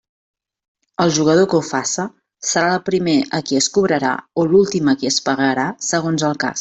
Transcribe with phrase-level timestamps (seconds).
[1.03, 2.05] Al jugador que ho faça
[2.53, 6.43] serà el primer a qui es cobrarà o l'últim a qui es pagarà, segons el
[6.47, 6.59] cas.